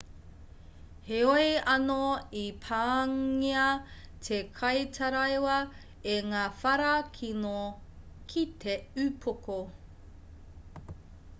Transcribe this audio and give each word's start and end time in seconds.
heoi 1.07 1.49
anō 1.73 1.97
i 2.43 2.45
pāngia 2.63 3.65
te 4.27 4.39
kaitaraiwa 4.55 5.57
e 6.15 6.15
ngā 6.31 6.41
whara 6.63 6.89
kino 7.19 7.53
ki 8.33 8.47
te 8.65 8.79
upoko 9.05 9.59